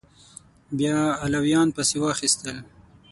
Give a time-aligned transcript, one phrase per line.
[0.77, 2.57] بیا علویان پسې واخیستل